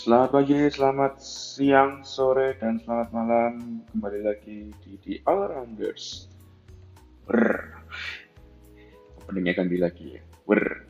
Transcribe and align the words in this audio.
Selamat 0.00 0.32
pagi, 0.32 0.56
selamat 0.56 1.20
siang, 1.20 2.00
sore, 2.00 2.56
dan 2.56 2.80
selamat 2.80 3.12
malam. 3.12 3.84
Kembali 3.92 4.24
lagi 4.24 4.72
di 4.80 4.96
The 4.96 5.14
All 5.28 5.44
Rounders. 5.52 6.24
Wer. 7.28 7.76
Openingnya 9.20 9.60
ganti 9.60 9.76
lagi 9.76 10.16
ya. 10.16 10.24
Wer. 10.48 10.88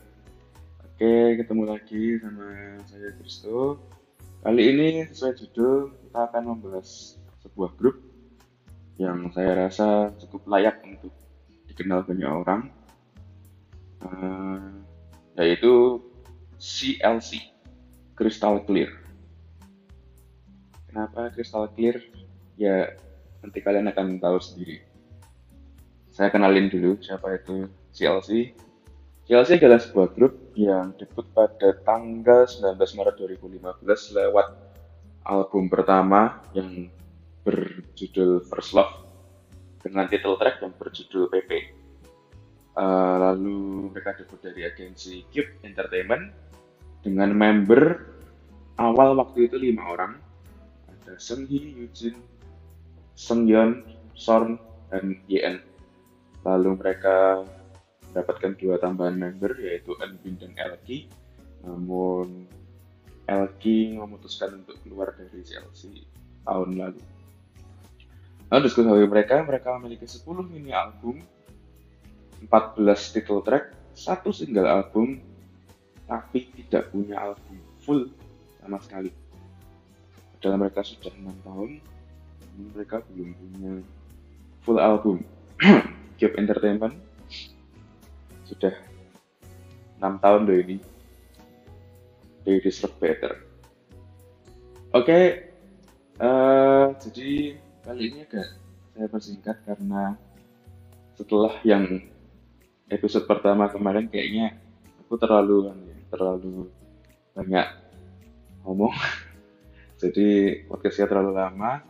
Oke, 0.87 1.43
ketemu 1.43 1.75
lagi 1.75 2.23
sama 2.23 2.79
saya 2.87 3.11
Kristo. 3.19 3.83
Kali 4.47 4.63
ini 4.79 5.03
sesuai 5.11 5.35
judul 5.43 5.91
kita 6.07 6.31
akan 6.31 6.43
membahas 6.55 7.19
sebuah 7.43 7.75
grup 7.83 7.99
yang 8.95 9.27
saya 9.35 9.67
rasa 9.67 10.15
cukup 10.23 10.47
layak 10.47 10.79
untuk 10.87 11.11
dikenal 11.67 12.07
banyak 12.07 12.31
orang, 12.31 12.71
uh, 14.07 14.71
yaitu 15.35 15.99
CLC 16.63 17.59
crystal 18.21 18.61
clear. 18.69 18.93
Kenapa 20.93 21.33
crystal 21.33 21.65
clear? 21.73 22.05
Ya 22.61 22.93
nanti 23.41 23.65
kalian 23.65 23.89
akan 23.89 24.21
tahu 24.21 24.37
sendiri. 24.37 24.85
Saya 26.13 26.29
kenalin 26.29 26.69
dulu 26.69 27.01
siapa 27.01 27.41
itu 27.41 27.65
CLC. 27.97 28.53
CLC 29.25 29.57
adalah 29.57 29.81
sebuah 29.81 30.13
grup 30.13 30.53
yang 30.53 30.93
debut 31.01 31.25
pada 31.33 31.81
tanggal 31.81 32.45
19 32.45 32.77
Maret 32.77 33.17
2015 33.17 34.19
lewat 34.21 34.47
album 35.25 35.73
pertama 35.73 36.45
yang 36.53 36.93
berjudul 37.41 38.45
First 38.45 38.77
Love 38.77 39.09
dengan 39.81 40.05
title 40.13 40.37
track 40.37 40.61
yang 40.61 40.77
berjudul 40.77 41.33
PP. 41.33 41.73
Uh, 42.77 42.85
eh, 42.85 43.17
lalu 43.17 43.89
mereka 43.97 44.13
debut 44.21 44.37
dari 44.45 44.69
agensi 44.69 45.25
Cube 45.33 45.65
Entertainment 45.65 46.50
dengan 47.01 47.33
member 47.33 48.13
awal 48.77 49.17
waktu 49.17 49.49
itu 49.49 49.57
lima 49.57 49.93
orang 49.93 50.13
ada 50.89 51.17
Seng 51.17 51.49
Hee, 51.49 51.75
Yujin, 51.75 52.17
Seng 53.17 53.49
Yeon, 53.49 53.83
Sorn, 54.15 54.61
dan 54.93 55.19
Yen. 55.27 55.65
Lalu 56.47 56.77
mereka 56.77 57.45
mendapatkan 58.11 58.53
dua 58.59 58.77
tambahan 58.79 59.17
member 59.17 59.55
yaitu 59.59 59.95
Bin 60.23 60.37
dan 60.39 60.53
Elki. 60.55 61.11
Namun 61.67 62.49
Elki 63.31 63.95
memutuskan 63.95 64.63
untuk 64.65 64.77
keluar 64.83 65.15
dari 65.15 65.43
CLC 65.43 66.07
tahun 66.43 66.79
lalu. 66.79 67.01
Lalu 68.51 68.61
diskusi 68.67 68.91
mereka, 68.91 69.47
mereka 69.47 69.79
memiliki 69.79 70.11
10 70.11 70.27
mini 70.43 70.75
album, 70.75 71.23
14 72.51 73.15
title 73.15 73.47
track, 73.47 73.71
satu 73.95 74.35
single 74.35 74.67
album, 74.67 75.23
tapi 76.11 76.51
tidak 76.59 76.91
punya 76.91 77.15
album 77.23 77.63
full 77.87 78.11
sama 78.59 78.83
sekali. 78.83 79.15
Padahal 80.35 80.59
mereka 80.59 80.83
sudah 80.83 81.15
enam 81.15 81.37
tahun, 81.47 81.71
mereka 82.75 83.07
belum 83.15 83.31
punya 83.39 83.73
full 84.67 84.83
album. 84.83 85.23
Cube 86.19 86.35
Entertainment 86.35 86.99
sudah 88.51 88.75
enam 90.03 90.19
tahun 90.19 90.51
loh 90.51 90.59
ini. 90.59 90.77
They 92.43 92.59
deserve 92.59 92.97
better. 92.99 93.47
Oke, 94.91 95.07
okay, 95.07 95.25
uh, 96.19 96.27
eh, 96.27 96.87
jadi 97.07 97.31
kali 97.87 98.03
ini 98.11 98.19
agak 98.27 98.49
saya 98.97 99.07
persingkat 99.07 99.57
karena 99.63 100.19
setelah 101.15 101.55
yang 101.63 102.11
episode 102.91 103.29
pertama 103.31 103.71
kemarin 103.71 104.11
kayaknya 104.11 104.59
aku 105.07 105.15
terlalu 105.15 105.71
terlalu 106.11 106.69
banyak 107.33 107.67
ngomong. 108.67 108.93
Jadi 110.03 110.61
podcastnya 110.67 111.07
terlalu 111.07 111.39
lama. 111.39 111.81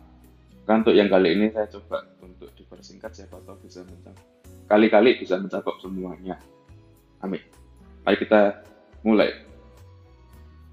Kan 0.68 0.86
untuk 0.86 0.94
yang 0.94 1.10
kali 1.10 1.34
ini 1.34 1.50
saya 1.50 1.66
coba 1.66 2.06
untuk 2.22 2.52
dipersingkat 2.54 3.10
siapa 3.10 3.42
tahu 3.42 3.58
bisa 3.66 3.82
mencakup 3.82 4.30
kali-kali 4.70 5.18
bisa 5.18 5.34
mencakup 5.34 5.82
semuanya. 5.82 6.38
Amin. 7.18 7.42
Mari 8.06 8.16
kita 8.22 8.62
mulai. 9.02 9.34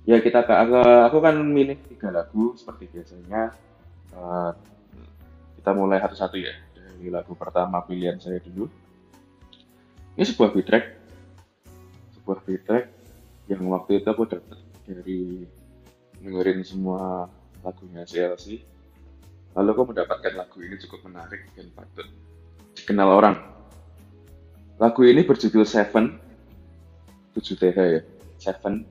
Ya 0.05 0.21
kita 0.21 0.45
aku, 0.45 0.77
aku 0.79 1.17
kan 1.19 1.35
milih 1.41 1.81
tiga 1.89 2.13
lagu 2.13 2.53
seperti 2.53 2.93
biasanya. 2.93 3.51
Uh, 4.13 4.53
kita 5.57 5.73
mulai 5.73 5.97
satu-satu 5.97 6.37
ya. 6.37 6.53
Dari 6.77 7.09
lagu 7.09 7.33
pertama 7.33 7.81
pilihan 7.83 8.21
saya 8.21 8.37
dulu. 8.45 8.69
Ini 10.13 10.23
sebuah 10.23 10.53
beat 10.53 10.69
track 10.69 10.85
sebuah 12.15 12.39
beat 12.45 12.61
track 12.65 12.85
yang 13.47 13.63
waktu 13.71 14.03
itu 14.03 14.07
aku 14.11 14.27
dapat 14.27 14.59
dari 14.83 15.47
dengerin 16.19 16.63
semua 16.63 17.31
lagunya 17.63 18.03
CLC 18.03 18.63
lalu 19.57 19.69
aku 19.73 19.83
mendapatkan 19.89 20.33
lagu 20.37 20.57
ini 20.61 20.75
cukup 20.77 21.07
menarik 21.07 21.47
dan 21.57 21.67
patut 21.73 22.07
dikenal 22.77 23.09
orang. 23.09 23.35
Lagu 24.77 25.01
ini 25.01 25.25
berjudul 25.25 25.65
Seven. 25.65 26.21
7 27.33 27.57
TH 27.57 27.77
ya 27.77 28.01
Seven. 28.37 28.85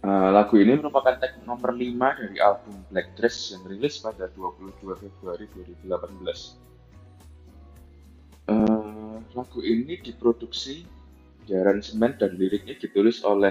Uh, 0.00 0.32
lagu 0.32 0.56
ini 0.56 0.80
merupakan 0.80 1.12
tag 1.20 1.44
nomor 1.44 1.76
5 1.76 1.92
dari 1.92 2.40
album 2.40 2.72
Black 2.88 3.12
Dress 3.20 3.52
yang 3.52 3.68
rilis 3.68 4.00
pada 4.00 4.32
22 4.32 4.80
Februari 4.96 5.44
2018 5.52 5.92
uh, 8.48 9.20
lagu 9.36 9.60
ini 9.60 10.00
diproduksi 10.00 10.88
di 11.50 11.58
aransemen 11.58 12.14
dan 12.14 12.38
liriknya 12.38 12.78
ditulis 12.78 13.26
oleh 13.26 13.50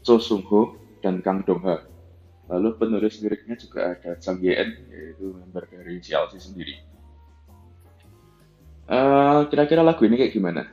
Cho 0.00 0.16
Sung 0.16 0.40
Ho 0.48 0.72
dan 1.04 1.20
Kang 1.20 1.44
Dong 1.44 1.60
Ha. 1.68 1.84
Lalu 2.48 2.80
penulis 2.80 3.20
liriknya 3.20 3.60
juga 3.60 3.92
ada 3.92 4.16
Chang 4.16 4.40
Yen, 4.40 4.72
yaitu 4.88 5.36
member 5.36 5.68
dari 5.68 6.00
CLC 6.00 6.40
sendiri. 6.40 6.80
eh, 8.90 9.40
kira-kira 9.52 9.84
lagu 9.84 10.02
ini 10.02 10.16
kayak 10.16 10.34
gimana? 10.34 10.66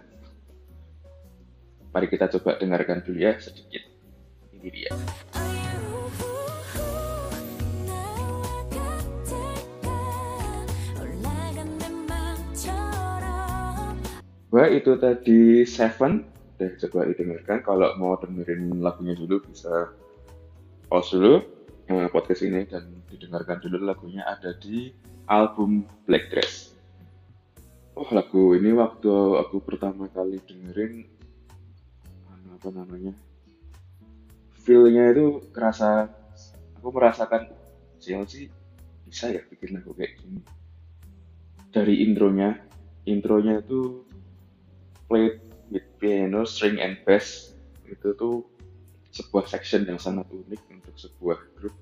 Mari 1.92 2.08
kita 2.08 2.32
coba 2.40 2.58
dengarkan 2.58 3.04
dulu 3.04 3.20
ya 3.20 3.36
sedikit. 3.38 3.84
Ini 4.56 4.70
dia. 4.72 4.92
Wah 14.48 14.66
itu 14.72 14.96
tadi 14.98 15.68
Seven 15.68 16.37
deh 16.58 16.74
coba 16.88 17.10
didengarkan. 17.10 17.62
Kalau 17.62 17.94
mau 18.02 18.18
dengerin 18.18 18.82
lagunya 18.82 19.14
dulu 19.14 19.42
bisa 19.46 19.94
pause 20.90 21.14
dulu 21.14 21.34
eh, 21.88 22.08
podcast 22.10 22.42
ini 22.44 22.66
dan 22.66 22.90
didengarkan 23.10 23.62
dulu. 23.62 23.86
Lagunya 23.86 24.26
ada 24.26 24.58
di 24.58 24.92
album 25.30 25.86
Black 26.10 26.34
Dress. 26.34 26.74
Oh 27.98 28.06
lagu 28.14 28.54
ini 28.54 28.74
waktu 28.78 29.10
aku 29.42 29.58
pertama 29.66 30.06
kali 30.14 30.38
dengerin 30.46 31.18
apa 32.58 32.74
namanya 32.74 33.14
feelnya 34.66 35.14
itu 35.14 35.46
kerasa 35.54 36.10
aku 36.82 36.90
merasakan 36.90 37.54
CLC 38.02 38.50
bisa 39.06 39.30
ya 39.32 39.42
bikin 39.50 39.78
lagu 39.78 39.94
kayak 39.94 40.18
gini? 40.20 40.42
Dari 41.74 42.06
intronya 42.06 42.54
intronya 43.08 43.64
itu 43.64 44.04
play 45.08 45.32
with 45.32 45.47
piano, 45.98 46.48
string 46.48 46.80
and 46.80 47.02
bass 47.04 47.56
itu 47.88 48.14
tuh 48.16 48.44
sebuah 49.12 49.48
section 49.48 49.88
yang 49.88 49.98
sangat 49.98 50.28
unik 50.30 50.62
untuk 50.72 50.96
sebuah 50.96 51.40
grup. 51.58 51.76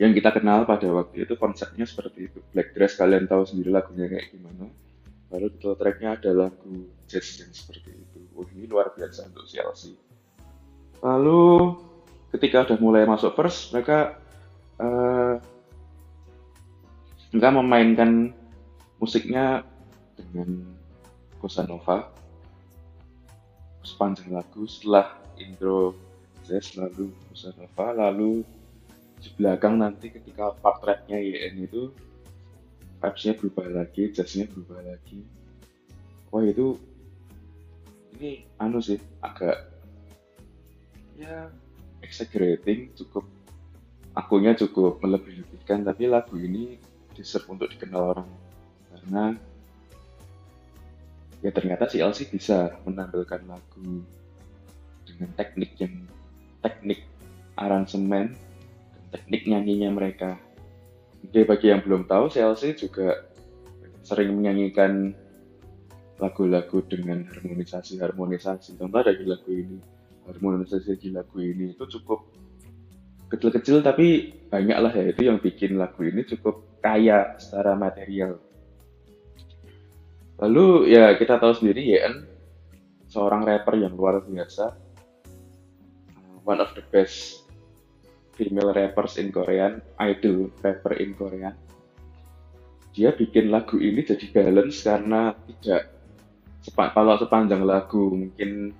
Yang 0.00 0.24
kita 0.24 0.40
kenal 0.40 0.64
pada 0.64 0.88
waktu 0.88 1.28
itu 1.28 1.36
konsepnya 1.36 1.84
seperti 1.84 2.32
itu. 2.32 2.40
Black 2.56 2.72
Dress 2.72 2.96
kalian 2.96 3.28
tahu 3.28 3.44
sendiri 3.44 3.68
lagunya 3.68 4.08
kayak 4.08 4.32
gimana. 4.32 4.72
Lalu 5.28 5.46
title 5.54 5.76
tracknya 5.76 6.16
ada 6.16 6.32
lagu 6.32 6.88
jazz 7.04 7.36
yang 7.36 7.52
seperti 7.52 7.92
itu. 7.92 8.18
Wah 8.32 8.48
ini 8.56 8.64
luar 8.64 8.96
biasa 8.96 9.28
untuk 9.28 9.44
CLC 9.44 10.10
lalu 11.00 11.76
ketika 12.36 12.68
udah 12.68 12.78
mulai 12.78 13.02
masuk 13.08 13.32
first 13.34 13.72
mereka 13.72 14.20
uh, 14.78 15.40
mereka 17.32 17.50
memainkan 17.56 18.10
musiknya 19.00 19.64
dengan 20.14 20.76
bossa 21.40 21.64
sepanjang 23.90 24.30
lagu 24.30 24.62
setelah 24.70 25.18
intro 25.34 25.98
jazz 26.46 26.78
lalu 26.78 27.10
nova 27.58 27.86
lalu 27.90 28.46
di 29.20 29.28
belakang 29.36 29.76
nanti 29.76 30.08
ketika 30.08 30.56
part 30.62 30.80
rapnya 30.80 31.20
YN 31.20 31.66
itu 31.68 31.92
vibes-nya 33.00 33.32
berubah 33.36 33.66
lagi 33.68 34.02
jazznya 34.12 34.48
berubah 34.48 34.80
lagi. 34.84 35.20
Wah 36.32 36.44
itu 36.46 36.78
ini 38.16 38.44
anu 38.60 38.80
sih 38.80 39.00
agak 39.20 39.68
ya 41.16 41.52
exaggerating 42.00 42.92
cukup 42.96 43.28
akunya 44.16 44.56
cukup 44.56 45.00
melebih-lebihkan 45.04 45.84
tapi 45.84 46.08
lagu 46.08 46.36
ini 46.40 46.80
deserve 47.12 47.48
untuk 47.52 47.68
dikenal 47.72 48.16
orang. 48.16 48.30
Karena 48.88 49.24
ya 51.40 51.50
ternyata 51.52 51.88
si 51.88 52.00
LC 52.00 52.28
bisa 52.28 52.76
menampilkan 52.84 53.40
lagu 53.48 54.04
dengan 55.08 55.30
teknik 55.36 55.76
yang 55.80 56.04
teknik 56.60 57.04
aransemen 57.56 58.36
teknik 59.10 59.48
nyanyinya 59.48 59.90
mereka 59.90 60.38
Oke, 61.20 61.44
bagi 61.44 61.68
yang 61.68 61.84
belum 61.84 62.08
tahu, 62.08 62.32
CLC 62.32 62.80
juga 62.80 63.28
sering 64.00 64.32
menyanyikan 64.40 65.12
lagu-lagu 66.16 66.80
dengan 66.88 67.28
harmonisasi-harmonisasi. 67.28 68.80
Contoh 68.80 69.04
dari 69.04 69.24
lagu 69.28 69.52
ini, 69.52 69.76
harmonisasi 70.24 70.96
di 70.96 71.12
lagu 71.12 71.36
ini 71.40 71.76
itu 71.76 71.84
cukup 71.84 72.24
kecil-kecil 73.30 73.84
tapi 73.84 74.34
banyak 74.50 74.78
lah 74.80 74.90
ya 74.90 75.14
itu 75.14 75.22
yang 75.30 75.38
bikin 75.38 75.78
lagu 75.78 76.02
ini 76.02 76.24
cukup 76.24 76.80
kaya 76.80 77.36
secara 77.36 77.76
material. 77.76 78.40
Lalu 80.40 80.96
ya 80.96 81.12
kita 81.20 81.36
tahu 81.36 81.52
sendiri 81.52 81.84
ya 81.84 82.08
seorang 83.12 83.44
rapper 83.44 83.76
yang 83.76 83.92
luar 83.92 84.24
biasa, 84.24 84.72
one 86.48 86.64
of 86.64 86.72
the 86.72 86.80
best 86.88 87.44
female 88.32 88.72
rappers 88.72 89.20
in 89.20 89.28
Korean, 89.28 89.84
idol 90.00 90.48
rapper 90.64 90.96
in 90.96 91.12
Korea. 91.12 91.52
Dia 92.96 93.12
bikin 93.12 93.52
lagu 93.52 93.76
ini 93.76 94.00
jadi 94.00 94.26
balance 94.32 94.80
karena 94.80 95.36
tidak 95.46 95.92
sepa, 96.64 96.90
kalau 96.96 97.20
sepanjang 97.20 97.62
lagu 97.62 98.08
mungkin 98.08 98.72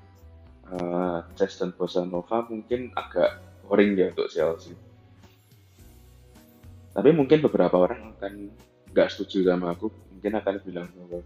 uh, 0.64 1.28
jazz 1.36 1.60
dan 1.60 1.76
bossa 1.76 2.08
nova 2.08 2.40
mungkin 2.48 2.88
agak 2.96 3.36
boring 3.68 4.00
ya 4.00 4.08
untuk 4.16 4.32
CLC. 4.32 4.72
Tapi 6.90 7.10
mungkin 7.12 7.44
beberapa 7.44 7.76
orang 7.76 8.16
akan 8.16 8.48
nggak 8.90 9.08
setuju 9.12 9.46
sama 9.46 9.76
aku, 9.76 9.92
mungkin 10.10 10.32
akan 10.40 10.54
bilang 10.66 10.88
bahwa 10.90 11.22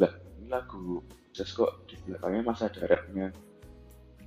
lah 0.00 0.12
ini 0.40 0.48
lagu 0.48 1.00
jazz 1.32 1.52
kok 1.56 1.88
di 1.88 1.96
belakangnya 2.04 2.42
masa 2.44 2.68
ada 2.68 2.84
rapnya. 2.88 3.32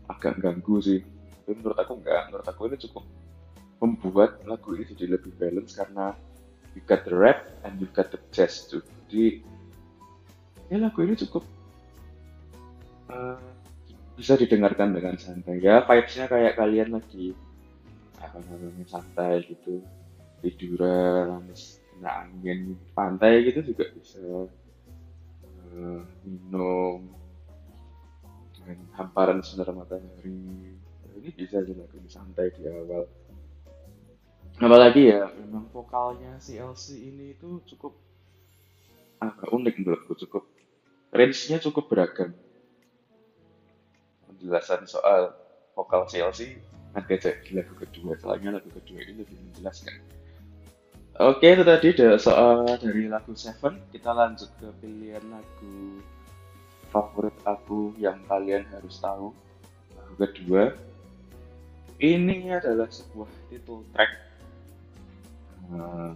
Agak 0.05 0.37
ganggu 0.41 0.77
sih. 0.81 1.01
Tapi 1.45 1.61
menurut 1.61 1.77
aku 1.77 1.93
enggak, 2.01 2.21
menurut 2.29 2.47
aku 2.49 2.61
ini 2.69 2.77
cukup 2.81 3.05
membuat 3.81 4.41
lagu 4.49 4.73
ini 4.73 4.85
jadi 4.89 5.17
lebih 5.17 5.33
balance 5.37 5.77
karena 5.77 6.17
you 6.73 6.81
got 6.89 7.05
the 7.05 7.13
rap 7.13 7.45
and 7.61 7.77
you 7.77 7.87
got 7.93 8.09
the 8.09 8.19
jazz 8.33 8.65
tuh. 8.65 8.81
Jadi 9.05 9.45
ya 10.73 10.81
lagu 10.81 10.99
ini 11.05 11.13
cukup 11.13 11.45
uh, 13.13 13.37
bisa 14.17 14.33
didengarkan 14.37 14.93
dengan 14.93 15.17
santai. 15.21 15.61
Ya 15.61 15.85
vibesnya 15.85 16.25
kayak 16.25 16.57
kalian 16.57 16.97
lagi 16.97 17.37
apa 18.21 18.41
namanya 18.45 18.85
santai 18.89 19.45
gitu. 19.45 19.81
Tiduran 20.45 21.41
kena 21.95 22.27
angin 22.27 22.77
pantai 22.93 23.47
gitu 23.49 23.73
juga 23.73 23.89
bisa 23.95 24.45
minum 26.23 27.11
dengan 28.55 28.79
hamparan 28.97 29.43
sinar 29.43 29.69
matahari. 29.75 30.75
Ini 31.15 31.29
bisa 31.31 31.63
dilakukan 31.63 32.07
santai 32.07 32.51
di 32.55 32.67
awal. 32.67 33.07
Apalagi 34.55 35.11
ya 35.11 35.27
memang 35.35 35.67
vokalnya 35.71 36.39
si 36.39 36.55
LC 36.55 36.95
ini 37.11 37.35
itu 37.35 37.59
cukup 37.67 37.99
agak 39.19 39.51
unik 39.51 39.75
menurutku 39.83 40.15
cukup 40.15 40.47
range-nya 41.11 41.59
cukup 41.59 41.91
beragam. 41.91 42.31
Penjelasan 44.27 44.87
soal 44.87 45.35
vokal 45.75 46.07
CLC 46.07 46.59
aja 46.95 47.31
di 47.43 47.51
lagu 47.51 47.75
kedua. 47.75 48.15
Soalnya 48.19 48.59
lagu 48.59 48.71
kedua 48.71 48.99
ini 49.03 49.23
lebih 49.23 49.35
menjelaskan 49.51 49.95
oke 51.19 51.45
itu 51.45 51.63
tadi 51.63 51.87
soal 52.19 52.67
dari 52.79 53.07
lagu 53.07 53.31
Seven. 53.35 53.79
Kita 53.91 54.11
lanjut 54.11 54.51
ke 54.59 54.67
pilihan 54.83 55.23
lagu 55.31 55.99
favorit 56.91 57.35
aku 57.43 57.91
yang 57.99 58.19
kalian 58.27 58.63
harus 58.71 58.99
tahu. 59.03 59.35
Lagu 59.95 60.13
kedua. 60.15 60.71
Ini 61.95 62.59
adalah 62.59 62.91
sebuah 62.91 63.31
title 63.47 63.87
track. 63.95 64.11
Nah, 65.71 66.11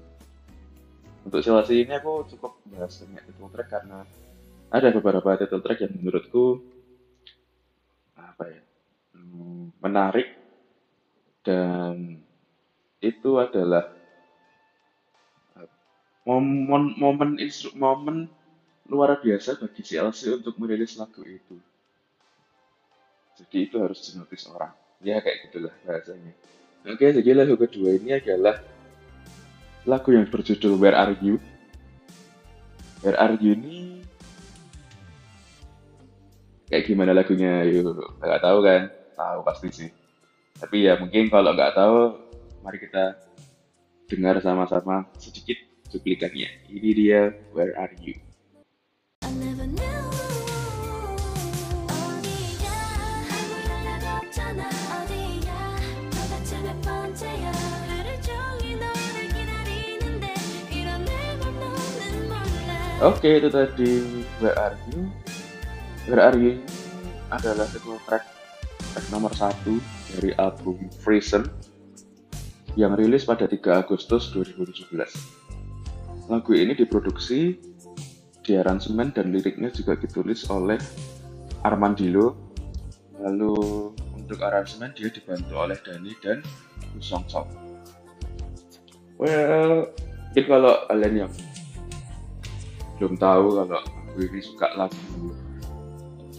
untuk 1.23 1.39
Chelsea 1.39 1.87
ini 1.87 1.95
aku 1.95 2.27
cukup 2.35 2.59
bahas 2.67 2.99
banyak 2.99 3.23
title 3.31 3.51
track 3.55 3.69
karena 3.71 3.99
ada 4.69 4.87
beberapa 4.91 5.39
title 5.39 5.63
track 5.63 5.79
yang 5.87 5.93
menurutku 5.95 6.59
apa 8.19 8.43
ya 8.47 8.61
hmm, 9.15 9.79
menarik. 9.79 10.35
Dan 11.43 12.19
itu 12.99 13.39
adalah 13.39 13.98
momen 16.27 16.95
momen 16.99 17.39
momen 17.75 18.17
luar 18.89 19.21
biasa 19.21 19.61
bagi 19.61 19.81
CLC 19.85 20.41
untuk 20.41 20.57
merilis 20.57 20.97
lagu 20.97 21.21
itu. 21.23 21.55
Jadi 23.39 23.57
itu 23.69 23.75
harus 23.79 24.03
dinotis 24.03 24.49
orang. 24.51 24.73
Ya 24.99 25.23
kayak 25.23 25.47
gitulah 25.47 25.71
bahasanya. 25.87 26.35
Oke, 26.83 27.07
jadi 27.15 27.31
lagu 27.37 27.55
kedua 27.55 27.95
ini 27.95 28.19
adalah 28.19 28.59
lagu 29.87 30.09
yang 30.11 30.27
berjudul 30.27 30.75
Where 30.75 30.97
Are 30.97 31.15
You. 31.23 31.39
Where 33.05 33.15
Are 33.15 33.35
You 33.39 33.55
ini 33.55 33.89
kayak 36.69 36.85
gimana 36.85 37.17
lagunya 37.17 37.65
yuk 37.65 37.97
nggak 38.21 38.41
tahu 38.45 38.61
kan 38.61 38.81
tahu 39.17 39.39
pasti 39.41 39.67
sih 39.73 39.89
tapi 40.61 40.85
ya 40.85 41.01
mungkin 41.01 41.25
kalau 41.27 41.57
nggak 41.57 41.73
tahu 41.73 42.13
mari 42.61 42.77
kita 42.77 43.17
dengar 44.05 44.37
sama-sama 44.37 45.09
sedikit 45.17 45.57
cuplikannya. 45.89 46.49
Ini 46.69 46.89
dia 46.93 47.21
Where 47.51 47.73
Are 47.75 47.93
You? 47.99 48.15
Oke, 62.99 63.39
itu 63.39 63.47
tadi 63.47 64.03
Where 64.43 64.59
Are 64.59 64.75
You? 64.91 65.07
Where 66.11 66.19
Are 66.19 66.35
You 66.35 66.59
adalah 67.31 67.63
sebuah 67.71 67.95
track, 68.03 68.27
track 68.91 69.05
nomor 69.07 69.31
satu 69.31 69.79
dari 70.11 70.35
album 70.35 70.91
Freezen 70.99 71.47
yang 72.75 72.99
rilis 72.99 73.23
pada 73.23 73.47
3 73.47 73.87
Agustus 73.87 74.35
2017. 74.35 75.38
Lagu 76.29 76.53
ini 76.53 76.77
diproduksi, 76.77 77.57
diaransemen 78.45 79.09
dan 79.17 79.33
liriknya 79.33 79.73
juga 79.73 79.97
ditulis 79.97 80.45
oleh 80.53 80.77
Armandilo. 81.65 82.37
Lalu 83.17 83.57
untuk 84.13 84.39
aransemen 84.45 84.93
dia 84.93 85.09
dibantu 85.09 85.57
oleh 85.57 85.75
Dani 85.81 86.13
dan 86.21 86.45
Song 87.01 87.25
Song. 87.25 87.49
Well, 89.17 89.89
mungkin 90.29 90.45
kalau 90.45 90.73
kalian 90.85 91.15
yang 91.25 91.31
belum 93.01 93.17
tahu 93.17 93.45
kalau 93.57 93.79
aku 93.81 94.17
ini 94.29 94.39
suka 94.45 94.67
lagu 94.77 95.33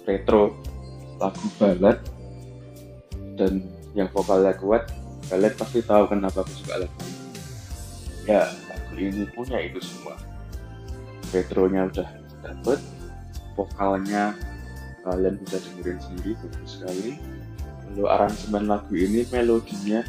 retro 0.06 0.54
lagu 1.18 1.46
balad 1.58 1.98
dan 3.34 3.66
yang 3.98 4.06
vokalnya 4.14 4.54
kuat 4.62 4.86
kalian 5.26 5.54
pasti 5.58 5.82
tahu 5.82 6.06
kenapa 6.06 6.46
aku 6.46 6.52
suka 6.54 6.86
lagu 6.86 6.96
ini 7.02 8.30
ya 8.30 8.46
ini 9.08 9.24
punya 9.32 9.56
itu 9.62 9.80
semua. 9.80 10.20
Retronya 11.32 11.88
udah 11.88 12.08
dapet 12.44 12.78
vokalnya 13.56 14.36
kalian 15.00 15.40
bisa 15.40 15.56
dengerin 15.64 15.98
sendiri 16.02 16.32
bagus 16.36 16.70
sekali. 16.76 17.16
Lalu 17.90 18.04
aransemen 18.06 18.64
lagu 18.68 18.92
ini 18.94 19.24
melodinya 19.32 20.04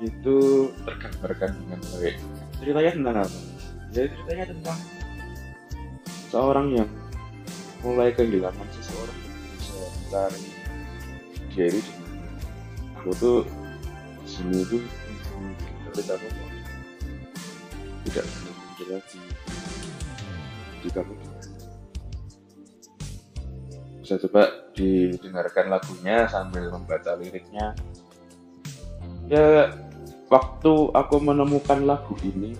itu 0.00 0.68
tergambarkan 0.86 1.50
dengan 1.60 1.80
baik. 1.96 2.16
Ceritanya 2.60 2.92
tentang 2.96 3.16
apa? 3.26 3.40
jadi 3.90 4.06
ceritanya 4.06 4.44
tentang 4.54 4.78
seorang 6.30 6.66
yang 6.78 6.90
mulai 7.82 8.14
kehilangan 8.14 8.68
seseorang. 8.78 9.18
Mencari 10.10 10.46
Jerry. 11.50 11.82
Aku 13.00 13.10
tuh 13.16 13.38
sini 14.28 14.62
tuh 14.68 14.82
tapi 15.90 16.06
aku 16.06 16.49
tidak 18.10 18.26
menjelaskan 18.26 19.22
di 20.80 20.88
kamu 20.90 21.14
bisa 24.10 24.26
coba 24.26 24.42
didengarkan 24.74 25.70
lagunya 25.70 26.26
sambil 26.26 26.66
membaca 26.66 27.14
liriknya. 27.14 27.78
Ya 29.30 29.70
waktu 30.26 30.74
aku 30.90 31.22
menemukan 31.22 31.86
lagu 31.86 32.18
ini 32.26 32.58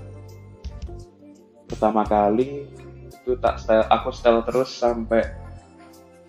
pertama 1.66 2.07
kali 2.07 2.71
itu 3.11 3.35
tak 3.42 3.59
style 3.59 3.83
aku 3.90 4.14
style 4.14 4.47
terus 4.47 4.71
sampai 4.71 5.26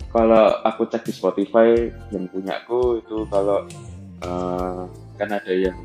kalau 0.10 0.58
aku 0.66 0.90
cek 0.90 1.06
di 1.06 1.14
Spotify 1.14 1.94
yang 2.10 2.26
punya 2.26 2.58
aku 2.66 3.06
itu 3.06 3.22
kalau 3.30 3.70
uh, 4.26 4.90
kan 5.22 5.30
ada 5.30 5.54
yang 5.54 5.78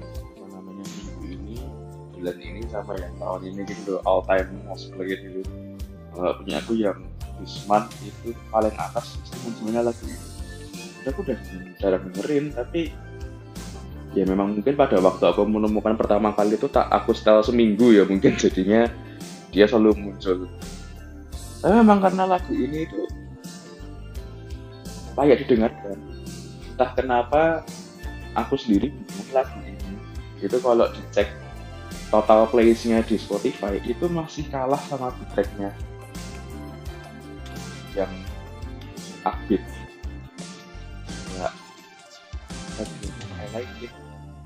bulan 2.26 2.42
ini 2.42 2.66
sama 2.66 2.98
yang 2.98 3.14
tahun 3.22 3.40
ini 3.54 3.62
gitu 3.70 4.02
all 4.02 4.18
time 4.26 4.50
most 4.66 4.90
played 4.98 5.22
gitu. 5.22 5.46
Kalau 6.10 6.34
punya 6.42 6.58
aku 6.58 6.74
yang 6.74 6.98
this 7.38 7.62
itu 8.02 8.34
paling 8.50 8.74
atas 8.74 9.14
itu 9.14 9.54
semuanya 9.54 9.86
lagu 9.86 10.02
udah 11.06 11.10
aku 11.14 11.20
udah 11.22 11.38
jarang 11.78 12.02
dengerin 12.10 12.50
tapi 12.50 12.90
ya 14.10 14.26
memang 14.26 14.58
mungkin 14.58 14.74
pada 14.74 14.98
waktu 14.98 15.22
aku 15.22 15.46
menemukan 15.46 15.94
pertama 15.94 16.34
kali 16.34 16.58
itu 16.58 16.66
tak 16.66 16.90
aku 16.90 17.14
setel 17.14 17.46
seminggu 17.46 17.94
ya 17.94 18.02
mungkin 18.02 18.34
jadinya 18.42 18.90
dia 19.54 19.70
selalu 19.70 19.94
muncul. 19.94 20.50
Tapi 21.62 21.74
memang 21.78 22.02
karena 22.02 22.26
lagu 22.26 22.50
ini 22.50 22.90
itu 22.90 23.06
layak 25.14 25.46
didengarkan. 25.46 25.94
Entah 26.74 26.90
kenapa 26.90 27.62
aku 28.34 28.58
sendiri 28.58 28.90
lagu 29.30 29.62
ini. 29.62 29.94
Itu 30.42 30.58
kalau 30.58 30.90
dicek 30.90 31.45
total 32.10 32.46
playsnya 32.46 33.02
di 33.02 33.18
Spotify 33.18 33.82
itu 33.82 34.06
masih 34.06 34.46
kalah 34.48 34.78
sama 34.86 35.10
tracknya 35.34 35.74
yang 37.98 38.12
upbeat. 39.26 39.62
Ya 41.34 41.48
I 43.42 43.46
like 43.56 43.70
it 43.82 43.92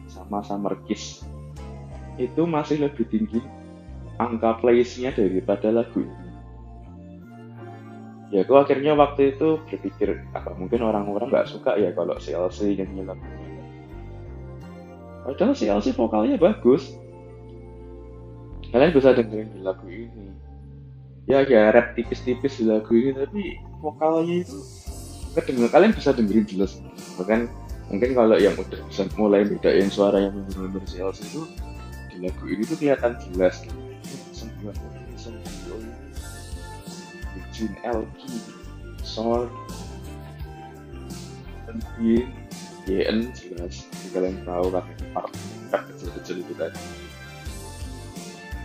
sama 0.09 0.41
Summer 0.41 0.79
Kiss. 0.89 1.27
Itu 2.17 2.45
masih 2.49 2.85
lebih 2.85 3.09
tinggi 3.09 3.41
angka 4.21 4.61
playsnya 4.61 5.13
daripada 5.13 5.73
lagu 5.73 6.05
ini. 6.05 6.31
Ya 8.31 8.47
aku 8.47 8.55
akhirnya 8.63 8.95
waktu 8.95 9.35
itu 9.35 9.59
berpikir 9.67 10.23
apa 10.31 10.55
mungkin 10.55 10.87
orang-orang 10.87 11.35
nggak 11.35 11.51
suka 11.51 11.75
ya 11.75 11.91
kalau 11.91 12.15
CLC 12.15 12.79
nyanyi 12.79 13.03
lagu 13.03 13.27
padahal 15.27 15.55
CLC 15.59 15.99
vokalnya 15.99 16.39
bagus 16.39 16.95
kalian 18.71 18.91
bisa 18.95 19.11
dengerin 19.15 19.51
di 19.51 19.61
lagu 19.61 19.87
ini. 19.91 20.31
Ya 21.29 21.47
ya 21.47 21.71
rap 21.71 21.95
tipis-tipis 21.95 22.59
di 22.59 22.65
lagu 22.67 22.91
ini 22.95 23.15
tapi 23.15 23.59
vokalnya 23.79 24.43
itu 24.47 24.59
kedenger 25.35 25.71
kalian 25.71 25.95
bisa 25.95 26.11
dengerin 26.11 26.43
jelas 26.43 26.83
bahkan 27.15 27.47
mungkin 27.87 28.19
kalau 28.19 28.35
yang 28.35 28.55
udah 28.59 28.83
bisa 28.91 29.07
mulai 29.15 29.47
bedain 29.47 29.87
suara 29.87 30.27
yang 30.27 30.35
benar-benar 30.35 30.83
CLC 30.91 31.23
itu 31.31 31.43
di 32.11 32.17
lagu 32.27 32.45
ini 32.47 32.63
tuh 32.67 32.77
kelihatan 32.79 33.15
jelas. 33.31 33.63
Sembilan 34.35 34.75
sembilan 35.19 35.83
Jin 37.53 37.77
LG 37.85 38.23
Sword 39.05 39.53
Tentin 41.69 42.27
YN 42.89 43.31
jelas. 43.37 43.87
Kalian 44.11 44.43
tahu 44.43 44.67
kan 44.75 44.85
part 45.15 45.31
kecil-kecil 45.93 46.43
itu 46.43 46.55
tadi 46.57 47.10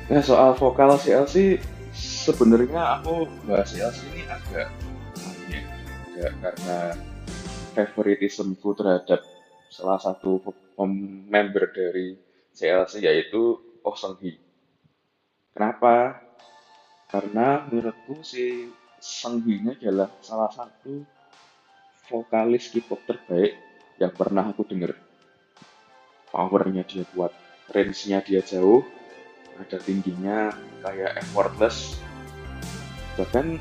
Nah 0.06 0.22
soal 0.22 0.54
vokal 0.54 1.02
CLC 1.02 1.58
sebenarnya 1.98 3.02
aku 3.02 3.26
bahas 3.50 3.74
CLC 3.74 4.06
ini 4.14 4.22
agak 4.30 4.70
aneh, 5.18 5.66
agak 6.14 6.32
karena 6.46 6.80
favoritismku 7.74 8.70
terhadap 8.78 9.26
salah 9.74 9.98
satu 9.98 10.46
member 11.26 11.74
dari 11.74 12.22
CLC 12.54 13.02
yaitu 13.02 13.58
Oh 13.82 13.98
Seung 13.98 14.22
Hee. 14.22 14.38
Kenapa? 15.58 16.22
Karena 17.10 17.66
menurutku 17.66 18.22
si 18.22 18.70
Seung 19.02 19.42
Hee 19.42 19.74
adalah 19.74 20.14
salah 20.22 20.54
satu 20.54 21.02
vokalis 22.14 22.70
K-pop 22.70 23.02
terbaik 23.10 23.58
yang 23.98 24.14
pernah 24.14 24.54
aku 24.54 24.70
dengar. 24.70 24.94
Powernya 26.30 26.86
dia 26.86 27.10
kuat, 27.10 27.34
range-nya 27.74 28.22
dia 28.22 28.46
jauh, 28.46 28.86
ada 29.60 29.78
tingginya 29.82 30.52
kayak 30.84 31.20
effortless. 31.22 32.00
Bahkan 33.16 33.60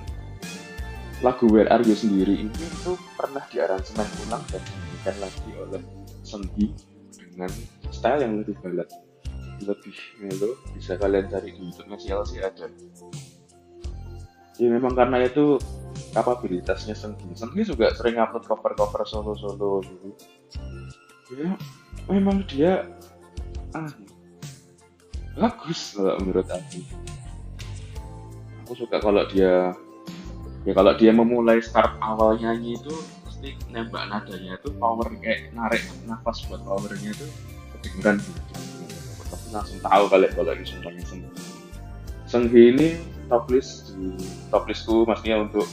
lagu 1.23 1.47
Where 1.47 1.71
Are 1.71 1.83
You 1.83 1.95
sendiri 1.95 2.47
ini 2.47 2.53
itu 2.53 2.99
pernah 3.15 3.43
diaransemen 3.49 4.07
ulang 4.27 4.43
dan 4.51 4.61
dinyanyikan 4.61 5.17
lagi 5.23 5.51
oleh 5.57 5.83
Senggi 6.25 6.73
dengan 7.15 7.53
style 7.93 8.25
yang 8.25 8.43
lebih 8.43 8.57
balat 8.65 8.89
lebih 9.63 9.97
melo. 10.19 10.59
Bisa 10.75 10.99
kalian 10.99 11.31
cari 11.31 11.55
di 11.55 11.63
YouTube-nya 11.71 11.99
CLC 12.01 12.33
ada 12.43 12.67
ya 14.59 14.69
memang 14.71 14.95
karena 14.95 15.23
itu 15.27 15.59
kapabilitasnya 16.15 16.95
Senggi 16.95 17.35
Senggi 17.35 17.63
juga 17.67 17.91
sering 17.95 18.23
upload 18.23 18.47
cover-cover 18.47 19.03
solo-solo 19.03 19.83
gitu 19.83 20.09
ya 21.35 21.59
memang 22.07 22.47
dia 22.47 22.87
ah 23.75 23.91
bagus 25.35 25.99
kalau 25.99 26.15
menurut 26.23 26.49
aku. 26.49 26.81
Aku 28.65 28.73
suka 28.79 28.97
kalau 29.03 29.27
dia 29.29 29.75
ya 30.65 30.73
kalau 30.73 30.97
dia 30.97 31.13
memulai 31.13 31.61
start 31.61 32.01
awal 32.01 32.39
nyanyi 32.41 32.81
itu 32.81 32.95
pasti 33.27 33.53
nembak 33.69 34.09
nadanya 34.09 34.57
itu 34.57 34.73
power 34.81 35.13
kayak 35.21 35.53
narik 35.53 35.85
nafas 36.09 36.47
buat 36.49 36.65
powernya 36.65 37.13
itu 37.13 37.27
kedengeran 37.77 38.17
gitu. 38.23 38.41
Tapi 39.29 39.47
langsung 39.53 39.79
tahu 39.83 40.05
kalian 40.09 40.33
kalau 40.33 40.53
ini 40.55 40.65
suaranya 40.65 41.05
Senghi. 41.05 41.31
Senghi 42.25 42.63
ini 42.73 42.89
top 43.29 43.45
list 43.53 43.93
di 43.99 44.17
top 44.49 44.65
listku 44.71 45.05
maksudnya 45.05 45.45
untuk 45.45 45.67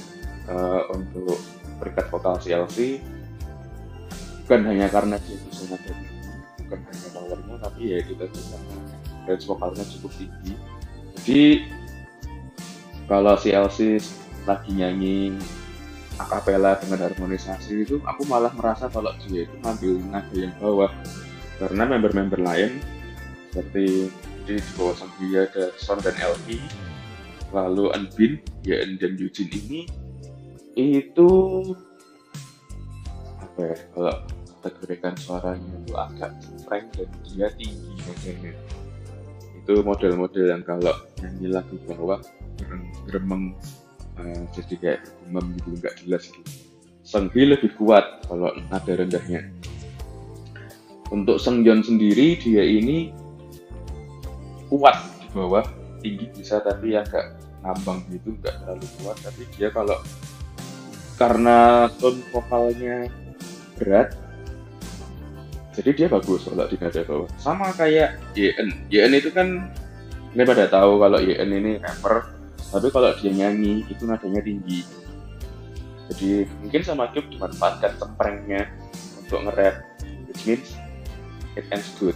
uh, 0.51 0.83
untuk 0.91 1.39
berkat 1.79 2.05
vokal 2.11 2.37
CLC 2.37 3.01
bukan 4.45 4.61
hanya 4.67 4.91
karena 4.91 5.15
dia 5.23 5.37
bisa 5.47 5.63
nada 5.71 5.93
bukan 6.59 6.79
hanya 6.91 7.07
powernya 7.15 7.55
tapi 7.63 7.81
ya 7.87 7.97
tadi. 8.03 8.19
karena 8.19 8.90
range 9.27 9.45
vokalnya 9.45 9.85
cukup 9.97 10.11
tinggi. 10.17 10.53
Jadi 11.21 11.41
kalau 13.05 13.35
si 13.37 13.51
LC 13.51 14.01
lagi 14.47 14.71
nyanyi 14.73 15.37
akapela 16.17 16.77
dengan 16.77 17.09
harmonisasi 17.09 17.85
itu 17.85 17.97
aku 18.05 18.25
malah 18.29 18.53
merasa 18.53 18.89
kalau 18.89 19.13
dia 19.25 19.45
itu 19.45 19.55
ngambil 19.61 19.93
nada 20.09 20.35
yang 20.35 20.53
bawah. 20.57 20.91
Karena 21.61 21.85
member-member 21.85 22.41
lain 22.41 22.81
seperti 23.51 24.09
di 24.47 24.57
bawah 24.73 24.97
dia 25.21 25.45
ada 25.45 25.69
Son 25.77 26.01
dan 26.01 26.17
LI 26.17 26.57
lalu 27.51 27.91
Anbin 27.93 28.39
ya 28.63 28.79
dan 28.97 29.19
Yujin 29.19 29.51
ini 29.51 29.81
itu 30.79 31.29
apa 33.43 33.59
ya 33.59 33.77
kalau 33.91 34.15
kategorikan 34.63 35.13
suaranya 35.19 35.73
itu 35.83 35.93
agak 35.99 36.31
frank 36.63 36.85
dan 36.95 37.09
dia 37.27 37.47
tinggi 37.59 37.91
nadanya 38.07 38.51
itu 39.61 39.85
model-model 39.85 40.45
yang 40.49 40.63
kalau 40.65 40.93
nyanyi 41.21 41.53
lagu 41.53 41.77
bawah 41.85 42.17
geremeng 43.05 43.53
uh, 44.17 44.41
jadi 44.57 44.73
kayak 44.81 44.99
gumam 45.25 45.45
gitu 45.61 45.69
nggak 45.77 45.95
jelas 46.01 46.23
gitu. 46.33 46.51
Senghi 47.05 47.45
lebih 47.45 47.73
kuat 47.77 48.25
kalau 48.25 48.53
nada 48.69 48.93
rendahnya. 48.93 49.49
Untuk 51.11 51.37
Sengyeon 51.43 51.83
sendiri 51.83 52.39
dia 52.39 52.63
ini 52.63 53.11
kuat 54.71 54.95
di 55.19 55.27
bawah 55.35 55.65
tinggi 55.99 56.25
bisa 56.31 56.63
tapi 56.63 56.95
agak 56.95 57.35
ngambang 57.61 58.01
gitu 58.09 58.33
nggak 58.41 58.55
terlalu 58.63 58.87
kuat. 59.03 59.17
Tapi 59.21 59.43
dia 59.53 59.69
kalau 59.69 59.99
karena 61.21 61.85
tone 62.01 62.23
vokalnya 62.33 63.05
berat 63.77 64.17
jadi 65.71 65.89
dia 65.95 66.07
bagus 66.11 66.43
kalau 66.51 66.67
di 66.67 66.75
nada 66.75 67.01
bawah. 67.07 67.29
Sama 67.39 67.71
kayak 67.71 68.19
YN 68.35 68.91
YN 68.91 69.11
itu 69.15 69.31
kan 69.31 69.71
ini 70.35 70.43
pada 70.43 70.67
tahu 70.67 70.99
kalau 70.99 71.19
YN 71.23 71.47
ini 71.47 71.71
rapper 71.79 72.27
tapi 72.71 72.87
kalau 72.91 73.11
dia 73.19 73.31
nyanyi 73.31 73.87
itu 73.87 74.03
nadanya 74.03 74.43
tinggi. 74.43 74.83
Jadi 76.11 76.43
mungkin 76.59 76.81
sama 76.83 77.07
Cube 77.15 77.31
dimanfaatkan 77.31 77.95
cemprengnya 77.95 78.67
untuk 79.23 79.47
nge-rap 79.47 79.87
which 80.27 80.43
means 80.43 80.75
it 81.55 81.63
ends 81.71 81.87
good. 81.95 82.15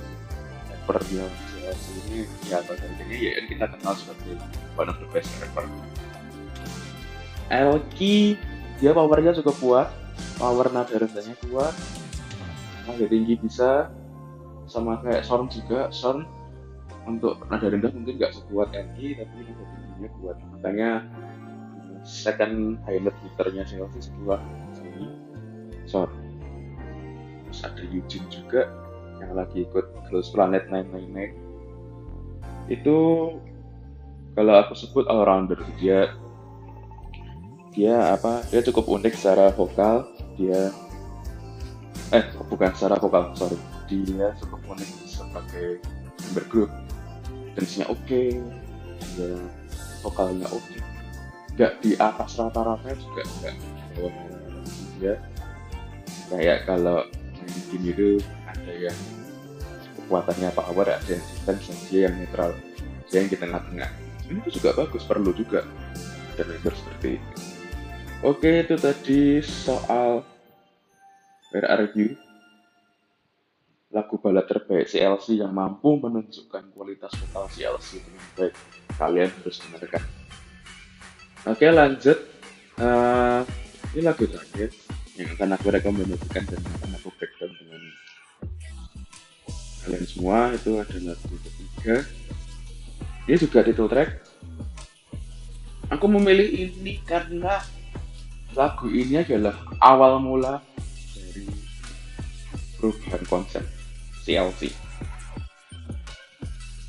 Rapper 0.68 1.00
yang 1.16 1.32
ini 1.66 2.28
ya 2.52 2.60
bahkan 2.68 2.92
jadi 3.00 3.16
YN 3.40 3.46
kita 3.56 3.72
kenal 3.72 3.96
sebagai 3.96 4.36
one 4.76 4.92
of 4.92 5.00
the 5.00 5.08
best 5.16 5.32
rapper. 5.40 5.64
Elki 7.48 8.36
dia 8.84 8.92
powernya 8.92 9.32
cukup 9.40 9.56
kuat 9.64 9.88
power 10.36 10.68
nada 10.76 10.92
rendahnya 10.92 11.40
kuat 11.48 11.72
nada 12.86 13.06
tinggi 13.10 13.34
bisa 13.38 13.90
sama 14.66 14.98
kayak 15.02 15.26
Son 15.26 15.50
juga. 15.50 15.90
Son 15.90 16.26
untuk 17.06 17.38
nada 17.50 17.70
rendah 17.70 17.94
mungkin 17.94 18.18
nggak 18.18 18.34
sekuat 18.34 18.74
NI 18.74 19.22
tapi 19.22 19.38
nada 19.46 19.64
tingginya 19.66 20.10
kuat. 20.22 20.38
Makanya 20.58 21.06
second 22.06 22.78
highlight 22.86 23.18
liternya 23.26 23.66
Chelsea 23.66 24.10
setelah 24.10 24.42
ini 24.86 25.10
Son 25.90 26.10
terus 27.50 27.66
ada 27.66 27.82
Eugene 27.90 28.30
juga 28.30 28.70
yang 29.22 29.34
lagi 29.34 29.66
ikut 29.66 29.86
Girls 30.10 30.30
Planet 30.30 30.70
999 30.70 32.70
itu 32.70 32.98
kalau 34.36 34.54
aku 34.60 34.76
sebut 34.76 35.08
all 35.08 35.26
rounder 35.26 35.58
dia 35.82 36.12
dia 37.76 38.16
apa 38.16 38.42
dia 38.50 38.64
cukup 38.64 38.88
unik 38.88 39.14
secara 39.20 39.52
vokal. 39.52 40.08
Dia 40.36 40.72
eh 42.16 42.24
bukan 42.48 42.72
secara 42.72 42.96
vokal 42.96 43.36
sorry. 43.36 43.60
Dia 43.92 44.32
cukup 44.40 44.64
unik 44.72 44.90
sebagai 45.06 45.84
member 46.26 46.46
grup 46.48 46.72
dance-nya 47.56 47.86
oke 47.88 48.00
okay, 48.08 48.40
dia 49.16 49.36
vokalnya 50.04 50.48
oke. 50.52 50.64
Okay. 50.64 50.82
nggak 51.56 51.74
di 51.80 51.96
atas 51.96 52.36
rata-rata 52.36 52.92
juga 53.00 53.24
nggak 53.24 53.56
bawah 53.96 54.16
dia 55.00 55.16
kayak 56.28 56.68
kalau 56.68 57.08
game 57.72 57.86
itu 57.96 58.20
ada 58.44 58.74
yang 58.76 59.00
kekuatannya 59.96 60.50
power 60.52 60.88
ada 60.88 61.10
yang 61.10 61.24
defense 61.24 61.66
dan 61.72 61.78
dia 61.90 62.00
yang 62.10 62.16
netral. 62.20 62.52
Dia 63.10 63.18
yang 63.24 63.30
di 63.30 63.38
tengah-tengah. 63.38 63.90
Ini 64.26 64.38
tuh 64.50 64.54
juga 64.58 64.70
bagus 64.74 65.04
perlu 65.06 65.32
juga. 65.32 65.62
Ada 66.36 66.44
member 66.46 66.74
seperti 66.74 67.08
itu. 67.22 67.30
Oke 68.26 68.66
itu 68.66 68.76
tadi 68.76 69.22
soal 69.46 70.26
review 71.64 72.18
lagu 73.96 74.20
balad 74.20 74.44
terbaik 74.44 74.92
CLC 74.92 75.40
yang 75.40 75.56
mampu 75.56 75.96
menunjukkan 75.96 76.76
kualitas 76.76 77.16
vokal 77.16 77.48
CLC 77.48 78.04
dengan 78.04 78.26
baik. 78.36 78.54
Kalian 79.00 79.32
harus 79.32 79.56
dengarkan. 79.64 80.04
Oke 81.48 81.66
lanjut. 81.72 82.20
Uh, 82.76 83.48
ini 83.96 84.04
lagu 84.04 84.28
terakhir 84.28 84.76
yang 85.16 85.32
akan 85.40 85.56
aku 85.56 85.68
rekomendasikan 85.72 86.44
dan 86.44 86.60
akan 86.60 86.92
aku 87.00 87.08
breakdown 87.16 87.52
dengan 87.56 87.82
kalian 89.88 90.06
semua 90.12 90.52
itu 90.52 90.72
ada 90.76 90.98
lagu 91.00 91.36
ketiga. 91.40 91.96
Dia 93.32 93.38
juga 93.40 93.64
title 93.64 93.88
track. 93.88 94.10
Aku 95.88 96.12
memilih 96.12 96.68
ini 96.68 97.00
karena 97.08 97.64
lagu 98.52 98.92
ini 98.92 99.24
adalah 99.24 99.56
awal 99.80 100.20
mula 100.20 100.60
perubahan 102.94 103.24
konsep 103.26 103.64
CLC 104.22 104.70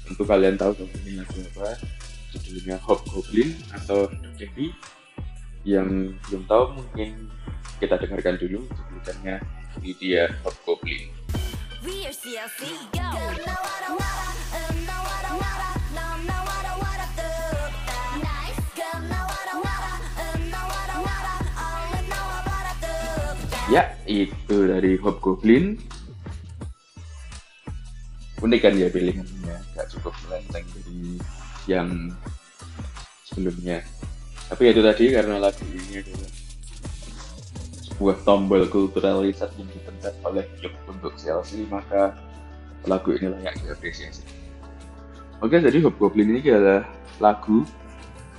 tentu 0.06 0.22
kalian 0.22 0.56
tahu 0.56 0.72
dong 0.76 0.90
ini 1.04 1.20
lagu 1.20 1.36
apa? 1.56 1.76
Judulnya 2.36 2.76
Hobgoblin 2.84 3.52
atau 3.72 4.08
The 4.36 4.48
yang 5.66 6.14
belum 6.28 6.42
tahu 6.48 6.64
mungkin 6.78 7.28
kita 7.82 8.00
dengarkan 8.00 8.40
dulu 8.40 8.64
judulnya. 8.96 9.40
Ini 9.76 9.92
dia 10.00 10.24
Hobgoblin 10.40 11.12
We 11.84 12.08
are 12.08 12.16
CLC, 12.16 12.64
go! 12.96 13.12
Itu 24.06 24.56
dari 24.70 24.96
Hobgoblin 24.96 25.76
unik 28.40 28.60
kan 28.62 28.74
ya 28.76 28.88
pilihannya 28.92 29.56
gak 29.74 29.88
cukup 29.96 30.12
melenceng 30.26 30.66
dari 30.76 31.18
yang 31.66 31.88
sebelumnya. 33.26 33.82
Tapi 34.46 34.62
itu 34.70 34.80
tadi 34.80 35.04
karena 35.10 35.36
lagu 35.42 35.64
ini 35.66 35.98
adalah 35.98 36.30
sebuah 37.82 38.16
tombol 38.22 38.62
kultural 38.70 39.26
riset 39.26 39.50
yang 39.58 39.66
dipencet 39.72 40.14
oleh 40.22 40.46
klub 40.60 40.74
untuk 40.86 41.12
CLC 41.18 41.66
maka 41.66 42.14
lagu 42.86 43.16
ini 43.16 43.32
layak 43.32 43.58
diapresiasi. 43.64 44.22
Oke 45.42 45.58
jadi 45.58 45.82
Hobgoblin 45.82 46.38
ini 46.38 46.40
adalah 46.46 46.86
lagu 47.18 47.66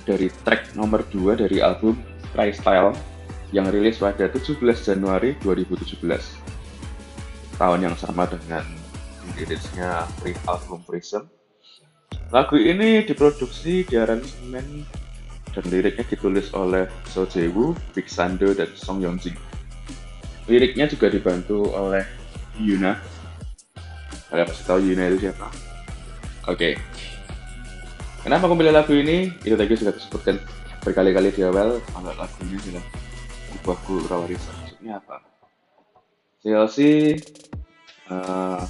dari 0.08 0.32
track 0.46 0.72
nomor 0.72 1.04
2 1.12 1.44
dari 1.44 1.60
album 1.60 2.00
Try 2.32 2.54
Style 2.56 2.96
yang 3.50 3.68
rilis 3.72 3.96
pada 3.96 4.28
17 4.28 4.60
Januari 4.60 5.32
2017 5.40 6.04
tahun 7.56 7.80
yang 7.80 7.96
sama 7.96 8.28
dengan 8.28 8.64
dirilisnya 9.34 10.04
album 10.46 10.84
Prism. 10.84 11.26
Lagu 12.28 12.56
ini 12.60 13.04
diproduksi 13.04 13.84
di 13.88 13.94
aransemen 13.96 14.84
dan 15.52 15.64
liriknya 15.72 16.04
ditulis 16.04 16.52
oleh 16.52 16.86
So 17.08 17.24
Jae-woo, 17.24 17.72
Big 17.96 18.06
Sando, 18.08 18.52
dan 18.52 18.68
Song 18.76 19.00
Yeon-jin. 19.00 19.34
Liriknya 20.44 20.88
juga 20.88 21.08
dibantu 21.08 21.72
oleh 21.72 22.04
Yuna. 22.60 23.00
Kalian 24.28 24.46
pasti 24.48 24.64
tahu 24.68 24.80
Yuna 24.84 25.08
itu 25.08 25.28
siapa? 25.28 25.48
Oke. 26.48 26.52
Okay. 26.52 26.72
Kenapa 28.24 28.44
aku 28.44 28.60
pilih 28.60 28.74
lagu 28.76 28.92
ini? 28.92 29.32
Itu 29.40 29.56
tadi 29.56 29.72
sudah 29.72 29.94
disebutkan 29.96 30.36
berkali-kali 30.84 31.32
di 31.32 31.42
awal. 31.48 31.80
Kalau 31.80 32.12
lagu 32.12 32.40
ini 32.44 32.80
kultural 33.82 34.24
warisan. 34.24 34.54
Maksudnya 34.62 35.02
apa? 35.02 35.16
CLC 36.40 36.78
uh, 38.08 38.62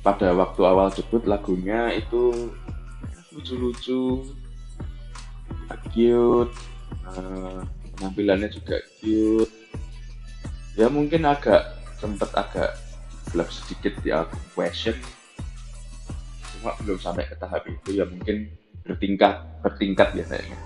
pada 0.00 0.28
waktu 0.32 0.60
awal 0.64 0.88
debut 0.92 1.22
lagunya 1.28 1.92
itu 1.92 2.52
lucu-lucu 3.34 4.24
cute 5.94 6.54
uh, 7.06 7.62
penampilannya 7.94 8.50
juga 8.50 8.82
cute 8.98 9.52
ya 10.74 10.90
mungkin 10.90 11.22
agak 11.22 11.78
sempat 12.02 12.34
agak 12.34 12.74
gelap 13.30 13.48
sedikit 13.54 13.94
di 14.02 14.10
album 14.10 14.42
question 14.58 14.98
cuma 16.58 16.74
belum 16.82 16.98
sampai 16.98 17.30
ke 17.30 17.38
tahap 17.38 17.62
itu 17.70 18.02
ya 18.02 18.04
mungkin 18.10 18.50
bertingkat 18.82 19.46
bertingkat 19.62 20.10
biasanya 20.18 20.58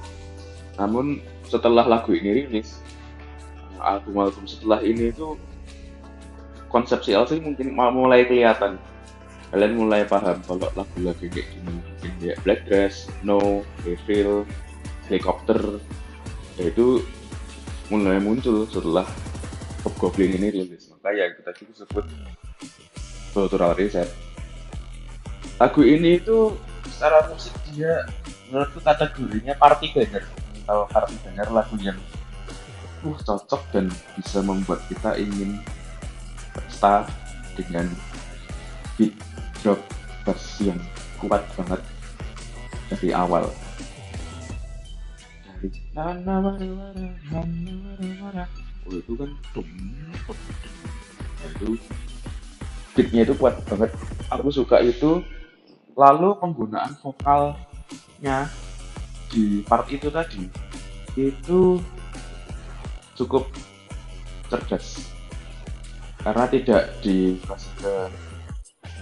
namun 0.78 1.18
setelah 1.44 1.84
lagu 1.84 2.14
ini 2.14 2.46
rilis 2.46 2.78
album-album 3.82 4.46
setelah 4.46 4.82
ini 4.82 5.10
itu 5.10 5.34
konsep 6.68 7.00
CLC 7.02 7.40
mungkin 7.40 7.74
mulai 7.74 8.28
kelihatan. 8.28 8.76
Kalian 9.48 9.80
mulai 9.80 10.04
paham 10.04 10.44
kalau 10.44 10.68
lagu-lagu 10.76 11.16
kayak 11.16 11.48
gini. 11.48 11.74
Ya 12.20 12.36
Black 12.44 12.68
Dress, 12.68 13.08
No, 13.24 13.64
Devil, 13.80 14.44
Helicopter. 15.08 15.80
Ya 16.60 16.68
itu 16.68 17.00
mulai 17.88 18.20
muncul 18.20 18.68
setelah 18.68 19.08
Pop 19.80 19.94
Goblin 19.96 20.36
ini 20.36 20.52
rilis. 20.52 20.92
Maka 20.92 21.16
yang 21.16 21.32
kita 21.40 21.50
juga 21.56 21.72
sebut 21.80 22.04
cultural 23.32 23.72
reset. 23.72 24.12
Lagu 25.56 25.80
ini 25.80 26.20
itu 26.20 26.52
secara 26.92 27.24
musik 27.32 27.56
dia 27.72 28.04
menurutku 28.52 28.84
kategorinya 28.84 29.56
party 29.56 29.96
banger 29.96 30.24
atau 30.68 30.84
party 30.92 31.16
banger 31.24 31.48
lagu 31.48 31.80
yang 31.80 31.96
uh 33.00 33.16
cocok 33.24 33.62
dan 33.72 33.88
bisa 34.20 34.44
membuat 34.44 34.84
kita 34.92 35.16
ingin 35.16 35.56
pesta 36.52 37.08
dengan 37.56 37.88
beat 39.00 39.16
drop 39.64 39.80
bass 40.28 40.60
yang 40.60 40.76
kuat 41.16 41.40
banget 41.56 41.80
dari 42.92 43.16
awal. 43.16 43.48
Dari 45.48 45.72
oh 48.84 48.92
itu 48.92 49.12
kan 49.16 49.30
nah, 49.32 49.64
itu 51.48 51.80
beatnya 52.92 53.24
itu 53.24 53.32
kuat 53.40 53.56
banget. 53.72 53.88
Aku 54.36 54.52
suka 54.52 54.84
itu. 54.84 55.24
Lalu 55.96 56.36
penggunaan 56.38 56.94
vokalnya 57.00 58.52
di 59.28 59.60
part 59.64 59.86
itu 59.92 60.08
tadi 60.08 60.48
itu 61.18 61.80
cukup 63.18 63.50
cerdas. 64.48 65.12
Karena 66.18 66.44
tidak 66.50 66.98
dikasih 67.00 67.72
ke 67.78 67.94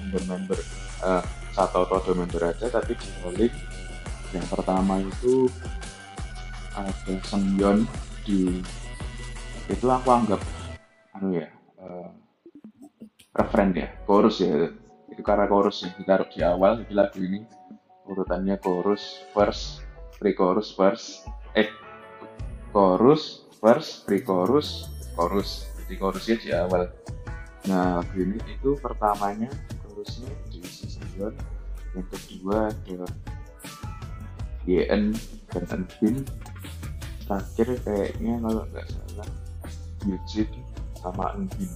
member-member 0.07 0.59
uh, 1.03 1.25
satu 1.57 1.89
atau 1.89 1.99
dua 2.05 2.23
member 2.23 2.53
aja 2.53 2.69
tapi 2.69 2.93
di 2.93 3.09
balik 3.25 3.53
yang 4.37 4.45
pertama 4.53 5.01
itu 5.01 5.49
ada 6.77 6.93
Sengyeon 7.25 7.89
di 8.29 8.61
itu 9.73 9.87
aku 9.89 10.09
anggap 10.13 10.45
anu 11.17 11.41
ya 11.41 11.49
uh, 11.81 12.13
referen 13.33 13.73
ya 13.73 13.89
chorus 14.05 14.45
ya. 14.45 14.69
Itu 15.09 15.25
karena 15.25 15.49
chorus 15.49 15.81
yang 15.81 15.97
ditaruh 15.97 16.29
di 16.29 16.41
awal 16.45 16.85
di 16.85 16.93
lagu 16.93 17.17
ini 17.25 17.41
urutannya 18.05 18.61
chorus 18.61 19.25
verse 19.33 19.86
pre-chorus 20.17 20.73
verse 20.75 21.25
eh 21.57 21.69
chorus 22.73 23.47
verse 23.61 24.05
pre-chorus 24.05 24.91
chorus 25.17 25.69
jadi 25.87 25.95
chorusnya 26.03 26.37
di 26.43 26.49
awal. 26.51 26.83
Nah 27.71 28.03
lagu 28.03 28.17
ini 28.19 28.39
itu 28.51 28.75
pertamanya 28.79 29.51
harusnya 29.87 30.31
di 30.51 30.61
season 30.67 31.33
yang 31.97 32.07
kedua 32.13 32.69
ada 32.69 33.09
YN 34.67 35.17
dan 35.49 35.65
Enbin 35.73 36.27
terakhir 37.25 37.69
kayaknya 37.87 38.39
kalau 38.45 38.63
nggak 38.69 38.87
salah 38.91 39.29
Yujin 40.05 40.51
sama 41.01 41.33
Enbin 41.39 41.71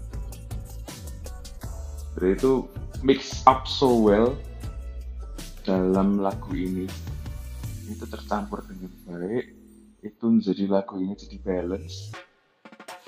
jadi 2.18 2.36
itu 2.36 2.52
mix 3.00 3.40
up 3.48 3.64
so 3.64 3.96
well 3.96 4.36
dalam 5.64 6.20
lagu 6.20 6.52
ini 6.52 6.84
itu 7.90 8.06
tercampur 8.06 8.62
dengan 8.62 8.90
baik 9.04 9.46
itu 10.00 10.24
menjadi 10.24 10.64
lagu 10.70 10.96
ini 10.96 11.12
jadi 11.12 11.36
balance. 11.42 12.14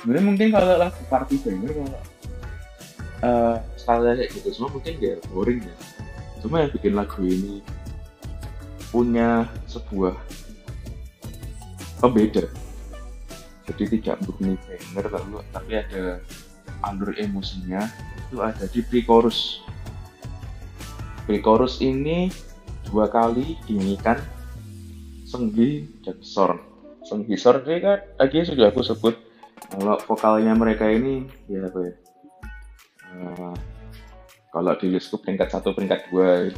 Sebenarnya 0.02 0.24
mungkin 0.26 0.48
kalau 0.50 0.74
lagu 0.76 1.00
party 1.08 1.40
banger 1.40 1.72
kalau 1.72 2.02
uh, 3.22 3.56
style 3.78 4.12
kayak 4.18 4.30
gitu 4.34 4.48
semua 4.52 4.70
mungkin 4.74 4.92
gak 4.98 5.22
boring 5.30 5.62
ya. 5.62 5.76
Cuma 6.42 6.66
yang 6.66 6.74
bikin 6.74 6.92
lagu 6.98 7.22
ini 7.22 7.62
punya 8.90 9.48
sebuah 9.70 10.18
pembeda. 12.02 12.44
Jadi 13.70 13.82
tidak 13.96 14.20
murni 14.26 14.58
banger 14.66 15.06
lalu 15.16 15.38
tapi 15.54 15.72
ada 15.78 16.20
alur 16.82 17.14
emosinya 17.14 17.86
itu 18.18 18.42
ada 18.42 18.66
di 18.68 18.82
pre-chorus. 18.82 19.62
Pre-chorus 21.24 21.78
ini 21.78 22.28
dua 22.90 23.06
kali 23.06 23.56
dinyanyikan 23.64 24.18
Senggi 25.32 25.88
dan 26.04 26.20
Sorn. 26.20 26.60
Senggi 27.08 27.40
Sorn 27.40 27.64
ini 27.64 27.80
kan 27.80 28.04
tadi 28.20 28.44
sudah 28.44 28.68
aku 28.68 28.84
sebut. 28.84 29.16
Kalau 29.72 29.96
vokalnya 30.04 30.52
mereka 30.52 30.84
ini 30.92 31.24
ya 31.48 31.64
apa 31.64 31.78
ya? 31.80 31.94
Uh, 33.16 33.56
kalau 34.52 34.76
di 34.76 34.92
listku 34.92 35.16
peringkat 35.16 35.48
satu 35.48 35.72
peringkat 35.72 36.12
dua 36.12 36.52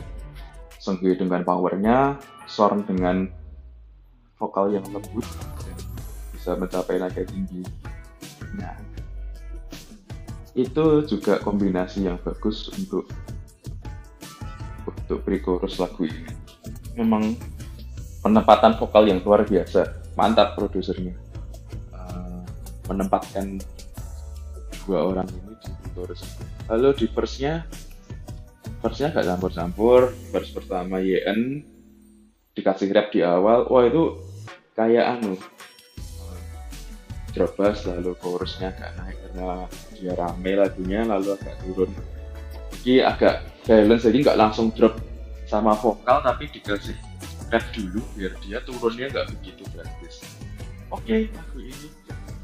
Senggi 0.82 1.14
dengan 1.14 1.46
powernya 1.46 2.18
Sorn 2.50 2.82
dengan 2.82 3.30
vokal 4.34 4.74
yang 4.74 4.84
lembut 4.90 5.22
bisa 6.34 6.58
mencapai 6.58 6.98
nada 6.98 7.22
tinggi. 7.22 7.62
Nah 8.58 8.74
itu 10.58 10.87
juga 11.06 11.38
kombinasi 11.38 12.10
yang 12.10 12.18
bagus 12.26 12.74
untuk 12.74 13.06
untuk 14.82 15.18
pre-chorus 15.22 15.78
lagu 15.78 16.10
ini. 16.10 16.26
Memang 16.98 17.54
penempatan 18.24 18.80
vokal 18.80 19.04
yang 19.04 19.20
luar 19.20 19.44
biasa. 19.44 20.08
Mantap 20.16 20.56
produsernya. 20.56 21.12
Uh, 21.92 22.40
menempatkan 22.88 23.60
dua 24.88 25.12
orang 25.12 25.28
ini 25.28 25.52
di 25.60 25.70
chorus. 25.92 26.24
Lalu 26.72 27.04
di 27.04 27.06
verse-nya 27.12 27.68
verse-nya 28.80 29.12
gak 29.12 29.28
campur-campur. 29.28 30.16
Verse 30.32 30.56
pertama 30.56 31.04
YN 31.04 31.60
dikasih 32.56 32.88
rap 32.96 33.12
di 33.12 33.20
awal. 33.20 33.68
Wah 33.68 33.84
itu 33.84 34.16
kayak 34.72 35.20
anu 35.20 35.37
drop 37.34 37.58
bass 37.58 37.82
lalu 37.84 38.14
chorusnya 38.22 38.70
agak 38.70 38.94
naik 38.94 39.18
karena 39.18 39.66
dia 39.98 40.14
rame 40.14 40.52
lagunya 40.54 41.00
lalu 41.02 41.34
agak 41.34 41.54
turun. 41.66 41.90
Jadi 42.80 43.02
agak 43.02 43.42
balance 43.66 44.06
jadi 44.06 44.16
nggak 44.22 44.38
langsung 44.38 44.70
drop 44.70 44.94
sama 45.50 45.74
vokal 45.74 46.22
tapi 46.22 46.46
dikasih 46.46 46.94
rap 47.52 47.64
dulu 47.72 48.00
biar 48.16 48.33
dia 48.44 48.59
turunnya 48.64 49.11
nggak 49.11 49.26
begitu 49.38 49.62
drastis. 49.72 50.24
Oke, 50.92 51.28
lagu 51.33 51.59
ini 51.59 51.88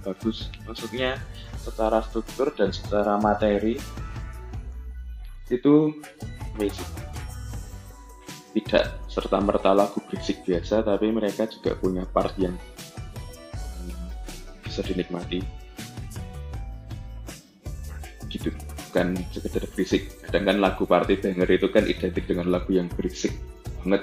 bagus. 0.02 0.48
Maksudnya 0.64 1.20
secara 1.60 2.00
struktur 2.02 2.50
dan 2.56 2.72
secara 2.72 3.20
materi 3.20 3.76
itu 5.52 5.94
amazing. 6.56 6.90
Tidak 8.50 9.06
serta 9.06 9.38
merta 9.38 9.70
lagu 9.70 10.02
berisik 10.10 10.42
biasa, 10.42 10.82
tapi 10.82 11.14
mereka 11.14 11.46
juga 11.46 11.78
punya 11.78 12.02
part 12.02 12.34
yang 12.34 12.58
bisa 14.66 14.82
dinikmati. 14.82 15.38
Gitu, 18.30 18.50
bukan 18.90 19.14
sekedar 19.30 19.66
berisik. 19.70 20.10
Kadang 20.26 20.44
kan 20.50 20.56
lagu 20.58 20.82
party 20.86 21.18
banger 21.18 21.50
itu 21.50 21.66
kan 21.70 21.86
identik 21.86 22.26
dengan 22.26 22.50
lagu 22.50 22.74
yang 22.74 22.90
berisik 22.90 23.34
banget 23.80 24.02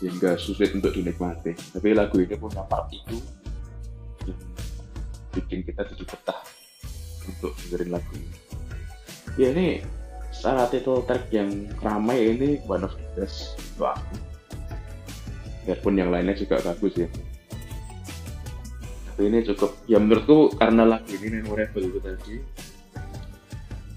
sehingga 0.00 0.40
sulit 0.40 0.72
untuk 0.72 0.96
dinikmati. 0.96 1.52
Tapi 1.76 1.92
lagu 1.92 2.16
ini 2.16 2.34
punya 2.40 2.64
part 2.64 2.88
itu 2.88 3.20
bikin 5.30 5.62
kita 5.62 5.86
jadi 5.86 6.04
betah 6.08 6.40
untuk 7.28 7.52
dengerin 7.62 7.90
lagu 7.94 8.12
ini. 8.16 8.38
Ya 9.38 9.54
ini 9.54 9.84
secara 10.32 10.66
title 10.72 11.04
track 11.04 11.30
yang 11.30 11.68
ramai 11.84 12.34
ini 12.34 12.58
one 12.66 12.82
of 12.82 12.96
the 12.96 13.06
best 13.14 13.60
untuk 13.76 13.94
aku. 13.94 14.16
Biarpun 15.68 15.94
yang 16.00 16.10
lainnya 16.10 16.34
juga 16.34 16.58
bagus 16.64 16.96
ya. 16.96 17.08
Tapi 19.12 19.22
ini 19.28 19.44
cukup, 19.44 19.76
ya 19.84 20.00
menurutku 20.00 20.56
karena 20.56 20.88
lagu 20.88 21.12
ini 21.12 21.44
memorable 21.44 21.84
itu 21.84 22.00
tadi. 22.00 22.34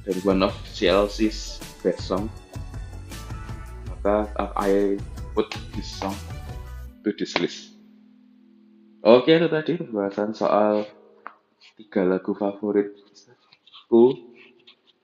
Dan 0.04 0.18
one 0.28 0.42
of 0.44 0.54
CLC's 0.76 1.64
best 1.80 2.04
song. 2.12 2.28
Maka 3.88 4.28
I 4.60 5.00
put 5.34 5.50
this 5.74 5.90
song 5.90 6.16
to 7.02 7.10
this 7.18 7.34
list. 7.42 7.74
Oke, 9.04 9.36
itu 9.36 9.52
tadi 9.52 9.76
pembahasan 9.76 10.32
soal 10.32 10.88
tiga 11.76 12.08
lagu 12.08 12.32
favoritku 12.32 14.04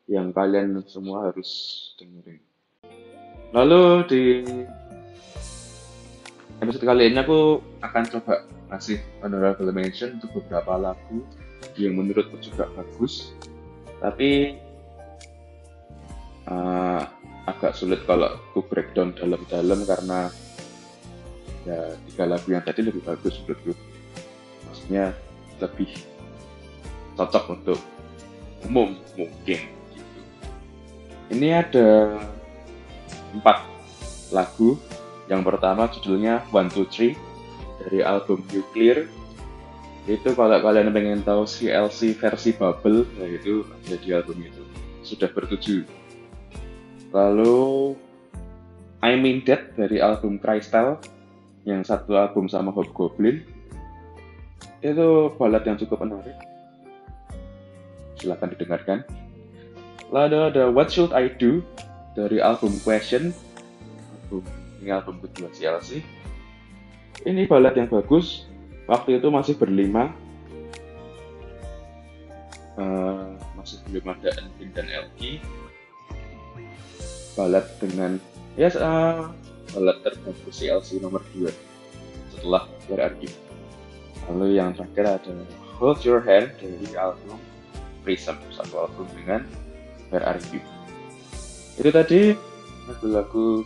yang 0.08 0.32
kalian 0.32 0.80
semua 0.88 1.30
harus 1.30 1.52
dengerin. 2.00 2.40
Lalu 3.52 3.84
di 4.08 4.24
episode 6.62 6.86
kali 6.86 7.12
ini 7.12 7.20
aku 7.20 7.60
akan 7.82 8.04
coba 8.08 8.46
ngasih 8.70 9.02
honorable 9.26 9.74
mention 9.74 10.22
untuk 10.22 10.40
beberapa 10.40 10.78
lagu 10.78 11.26
yang 11.76 11.98
menurutku 12.00 12.40
juga 12.40 12.72
bagus, 12.78 13.36
tapi 14.00 14.56
uh, 16.48 17.04
agak 17.52 17.74
sulit 17.74 18.06
kalau 18.06 18.30
aku 18.30 18.62
breakdown 18.66 19.12
dalam-dalam 19.18 19.84
karena 19.86 20.30
ya 21.68 21.98
tiga 22.10 22.24
lagu 22.30 22.48
yang 22.50 22.64
tadi 22.64 22.82
lebih 22.86 23.02
bagus 23.04 23.42
menurutku. 23.44 23.74
Maksudnya 24.70 25.06
lebih 25.60 25.92
cocok 27.20 27.46
untuk 27.52 27.80
umum 28.64 28.96
mungkin 29.16 29.60
gitu. 29.92 30.12
ini 31.36 31.50
ada 31.52 32.20
empat 33.36 33.66
lagu. 34.32 34.80
Yang 35.30 35.42
pertama 35.46 35.86
judulnya 35.94 36.42
One 36.50 36.74
Two 36.74 36.90
Three 36.90 37.14
dari 37.86 38.02
album 38.02 38.42
Nuclear. 38.50 39.06
Itu 40.10 40.34
kalau 40.34 40.58
kalian 40.58 40.90
pengen 40.90 41.22
tahu 41.22 41.46
CLC 41.46 42.18
versi 42.18 42.58
Bubble 42.58 43.06
nah 43.22 43.30
itu 43.30 43.62
ada 43.62 43.96
di 44.02 44.10
album 44.10 44.42
itu. 44.42 44.64
Sudah 45.06 45.30
bertujuh 45.30 45.86
Lalu 47.10 47.98
I 49.02 49.16
Mean 49.18 49.42
That 49.48 49.74
dari 49.74 49.98
album 50.04 50.38
Crystal 50.38 51.00
yang 51.66 51.82
satu 51.82 52.16
album 52.20 52.46
sama 52.52 52.70
Hobgoblin 52.70 53.42
itu 54.80 55.08
balad 55.36 55.64
yang 55.68 55.76
cukup 55.76 56.08
menarik. 56.08 56.36
Silahkan 58.20 58.52
didengarkan. 58.56 59.00
Lalu 60.10 60.38
ada 60.52 60.64
What 60.72 60.92
Should 60.92 61.12
I 61.12 61.32
Do 61.36 61.64
dari 62.16 62.40
album 62.40 62.76
Question. 62.84 63.36
Album, 64.28 64.44
ini 64.80 64.90
album 64.92 65.16
kedua 65.24 65.52
CLC. 65.52 66.04
Ini 67.28 67.48
balad 67.48 67.76
yang 67.76 67.92
bagus. 67.92 68.48
Waktu 68.88 69.20
itu 69.20 69.28
masih 69.30 69.56
berlima. 69.60 70.12
Uh, 72.80 73.36
masih 73.60 73.84
belum 73.92 74.16
ada 74.16 74.32
Envin 74.40 74.72
dan 74.72 74.88
Elki 74.88 75.44
balad 77.40 77.64
dengan 77.80 78.20
ya 78.60 78.68
yes, 78.68 78.76
uh, 78.76 79.32
balad 79.72 79.96
terbagus 80.04 80.60
CLC 80.60 81.00
nomor 81.00 81.24
2 81.32 81.48
setelah 82.36 82.68
berarti 82.92 83.32
lalu 84.28 84.60
yang 84.60 84.76
terakhir 84.76 85.24
ada 85.24 85.34
Hold 85.80 86.04
Your 86.04 86.20
Hand 86.20 86.60
dari 86.60 86.92
album 87.00 87.40
Prism 88.04 88.36
satu 88.52 88.92
album 88.92 89.08
dengan 89.16 89.48
berarti 90.12 90.60
itu 91.80 91.90
tadi 91.96 92.36
lagu-lagu 92.92 93.64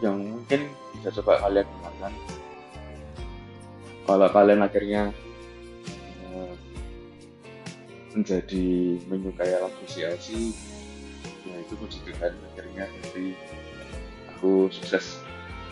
yang 0.00 0.16
mungkin 0.16 0.70
bisa 0.94 1.10
coba 1.20 1.42
kalian 1.42 1.66
dengarkan. 1.66 2.12
Kalau 4.08 4.28
kalian 4.32 4.60
akhirnya 4.64 5.02
uh, 6.32 6.54
menjadi 8.16 8.96
menyukai 9.10 9.52
lagu 9.58 9.82
CLC 9.84 10.54
itu 11.68 11.76
puji 11.76 11.98
Tuhan 12.08 12.32
akhirnya 12.32 12.88
nanti 12.88 13.36
aku 14.32 14.72
sukses 14.72 15.20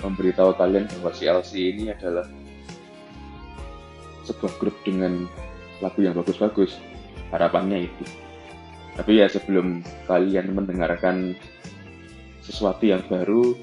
memberitahu 0.04 0.52
kalian 0.61 0.85
bahwa 1.00 1.09
CLC 1.16 1.72
ini 1.72 1.88
adalah 1.96 2.28
sebuah 4.28 4.52
grup 4.61 4.76
dengan 4.85 5.24
lagu 5.80 6.04
yang 6.04 6.12
bagus-bagus 6.12 6.76
harapannya 7.32 7.88
itu. 7.88 8.04
Tapi 8.92 9.24
ya 9.24 9.28
sebelum 9.32 9.80
kalian 10.04 10.52
mendengarkan 10.52 11.32
sesuatu 12.44 12.85
yang 12.85 13.00
baru 13.09 13.56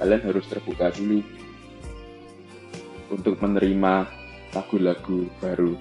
kalian 0.00 0.22
harus 0.24 0.48
terbuka 0.48 0.88
dulu 0.96 1.20
untuk 3.12 3.36
menerima 3.44 4.08
lagu-lagu 4.56 5.28
baru 5.44 5.76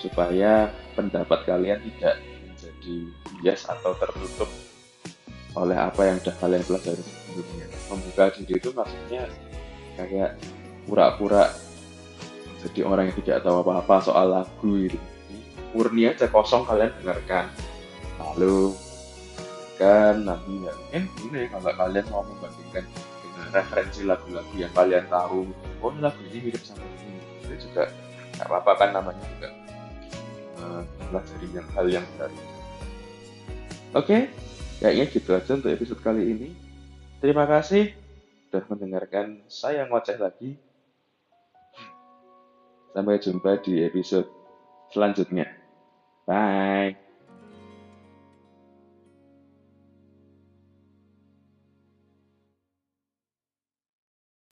supaya 0.00 0.72
pendapat 0.96 1.44
kalian 1.48 1.80
tidak 1.80 2.20
menjadi 2.20 2.96
bias 3.40 3.64
atau 3.68 3.96
tertutup 3.96 4.48
oleh 5.54 5.78
apa 5.78 6.02
yang 6.10 6.16
sudah 6.22 6.36
kalian 6.42 6.62
pelajari 6.66 7.02
sebelumnya. 7.02 7.66
Membuka 7.90 8.24
diri 8.34 8.54
itu 8.58 8.70
maksudnya 8.74 9.22
kayak 9.94 10.30
pura-pura 10.84 11.54
jadi 12.64 12.80
orang 12.80 13.12
yang 13.12 13.18
tidak 13.20 13.44
tahu 13.44 13.60
apa-apa 13.60 13.96
soal 14.00 14.26
lagu 14.32 14.72
itu 14.80 14.98
murni 15.76 16.08
aja 16.08 16.26
kosong 16.32 16.64
kalian 16.64 16.90
dengarkan. 17.02 17.52
Lalu 18.16 18.72
kan 19.76 20.22
nanti 20.24 20.64
ya 20.64 20.72
mungkin 20.72 21.04
ini 21.28 21.50
kalau 21.50 21.72
kalian 21.74 22.06
mau 22.08 22.22
membandingkan 22.24 22.86
dengan 23.20 23.46
referensi 23.52 24.00
lagu-lagu 24.06 24.54
yang 24.54 24.70
kalian 24.72 25.04
tahu 25.10 25.50
oh 25.82 25.92
lagu 26.00 26.20
ini 26.32 26.50
mirip 26.50 26.62
sama 26.64 26.82
ini. 27.04 27.20
Itu 27.44 27.68
juga 27.68 27.92
nggak 28.40 28.48
apa-apa 28.48 28.72
kan 28.80 28.88
namanya 28.96 29.24
juga 29.36 29.48
uh, 30.62 30.82
pelajari 31.10 31.46
yang 31.52 31.68
hal 31.76 31.86
yang 32.00 32.06
baru. 32.16 32.32
Oke? 32.34 32.46
okay? 34.00 34.22
Kayaknya 34.82 35.04
gitu 35.10 35.30
aja 35.34 35.50
untuk 35.54 35.70
episode 35.70 36.00
kali 36.02 36.22
ini. 36.34 36.48
Terima 37.22 37.46
kasih 37.46 37.94
sudah 38.48 38.64
mendengarkan 38.70 39.42
saya 39.50 39.86
ngoceh 39.90 40.14
lagi. 40.14 40.54
Sampai 42.94 43.18
jumpa 43.18 43.58
di 43.58 43.82
episode 43.82 44.30
selanjutnya. 44.94 45.50
Bye. 46.24 47.03